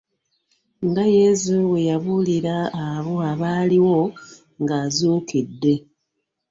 Nga 0.87 1.03
Yezu 1.15 1.53
bwe 1.69 1.79
yabuulira 1.89 2.55
abo 2.87 3.15
abaaliwo 3.31 3.99
ng'azuukidde. 4.61 5.73